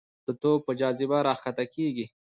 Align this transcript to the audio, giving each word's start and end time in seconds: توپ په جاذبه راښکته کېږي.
توپ 0.41 0.59
په 0.65 0.71
جاذبه 0.79 1.17
راښکته 1.27 1.65
کېږي. 1.73 2.05